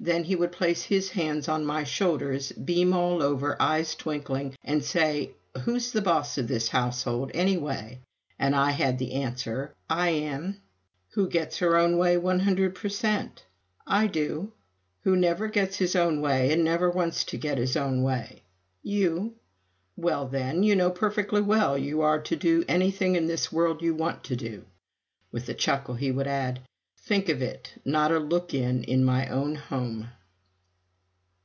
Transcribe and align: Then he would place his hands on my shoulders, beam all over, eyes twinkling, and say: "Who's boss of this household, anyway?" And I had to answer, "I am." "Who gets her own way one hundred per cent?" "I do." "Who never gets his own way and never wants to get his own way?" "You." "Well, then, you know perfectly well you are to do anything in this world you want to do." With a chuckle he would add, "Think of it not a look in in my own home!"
Then 0.00 0.22
he 0.22 0.36
would 0.36 0.52
place 0.52 0.84
his 0.84 1.10
hands 1.10 1.48
on 1.48 1.66
my 1.66 1.82
shoulders, 1.82 2.52
beam 2.52 2.92
all 2.92 3.20
over, 3.20 3.60
eyes 3.60 3.96
twinkling, 3.96 4.54
and 4.62 4.84
say: 4.84 5.32
"Who's 5.64 5.90
boss 5.92 6.38
of 6.38 6.46
this 6.46 6.68
household, 6.68 7.32
anyway?" 7.34 7.98
And 8.38 8.54
I 8.54 8.70
had 8.70 9.00
to 9.00 9.10
answer, 9.10 9.74
"I 9.90 10.10
am." 10.10 10.62
"Who 11.14 11.28
gets 11.28 11.58
her 11.58 11.76
own 11.76 11.98
way 11.98 12.16
one 12.16 12.38
hundred 12.38 12.76
per 12.76 12.88
cent?" 12.88 13.44
"I 13.88 14.06
do." 14.06 14.52
"Who 15.02 15.16
never 15.16 15.48
gets 15.48 15.78
his 15.78 15.96
own 15.96 16.20
way 16.20 16.52
and 16.52 16.62
never 16.62 16.88
wants 16.88 17.24
to 17.24 17.36
get 17.36 17.58
his 17.58 17.76
own 17.76 18.04
way?" 18.04 18.44
"You." 18.84 19.34
"Well, 19.96 20.28
then, 20.28 20.62
you 20.62 20.76
know 20.76 20.90
perfectly 20.92 21.40
well 21.42 21.76
you 21.76 22.02
are 22.02 22.22
to 22.22 22.36
do 22.36 22.64
anything 22.68 23.16
in 23.16 23.26
this 23.26 23.50
world 23.50 23.82
you 23.82 23.96
want 23.96 24.22
to 24.24 24.36
do." 24.36 24.64
With 25.32 25.48
a 25.48 25.54
chuckle 25.54 25.96
he 25.96 26.12
would 26.12 26.28
add, 26.28 26.60
"Think 27.00 27.30
of 27.30 27.40
it 27.40 27.72
not 27.86 28.12
a 28.12 28.18
look 28.18 28.52
in 28.52 28.84
in 28.84 29.02
my 29.02 29.28
own 29.28 29.54
home!" 29.54 30.10